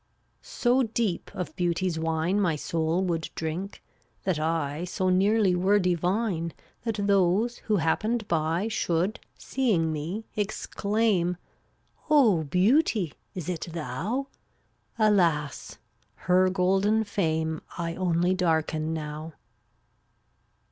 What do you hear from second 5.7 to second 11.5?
divine That those who happened by Should, seeing me, exclaim: